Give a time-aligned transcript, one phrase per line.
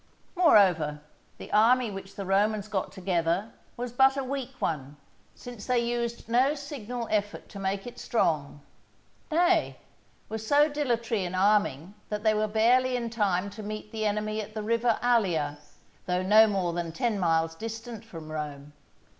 [0.35, 0.99] Moreover,
[1.37, 4.97] the army which the Romans got together was but a weak one,
[5.35, 8.61] since they used no signal effort to make it strong;
[9.29, 9.77] nay,
[10.27, 14.41] were so dilatory in arming that they were barely in time to meet the enemy
[14.41, 15.59] at the river Allia,
[16.07, 18.73] though no more than ten miles distant from Rome.